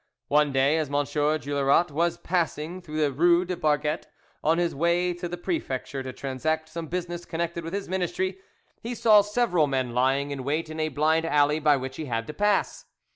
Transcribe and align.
One 0.29 0.51
day, 0.51 0.79
as 0.79 0.87
M. 0.87 0.95
Juillerat 1.05 1.91
was 1.91 2.17
passing 2.17 2.81
through 2.81 3.01
the 3.01 3.11
rue 3.11 3.45
des 3.45 3.55
Barquettes 3.55 4.07
on 4.43 4.57
his 4.57 4.73
way 4.73 5.13
to 5.13 5.29
the 5.29 5.37
prefecture 5.37 6.01
to 6.01 6.11
transact 6.11 6.69
some 6.69 6.87
business 6.87 7.23
connected 7.23 7.63
with 7.63 7.73
his 7.73 7.87
ministry, 7.87 8.39
he 8.81 8.95
saw 8.95 9.21
several 9.21 9.67
men 9.67 9.93
lying 9.93 10.31
in 10.31 10.43
wait 10.43 10.71
in 10.71 10.79
a 10.79 10.89
blind 10.89 11.27
alley 11.27 11.59
by 11.59 11.77
which 11.77 11.97
he 11.97 12.05
had 12.05 12.25
to 12.25 12.33
pass. 12.33 12.85